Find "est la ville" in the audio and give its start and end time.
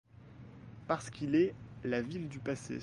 1.35-2.27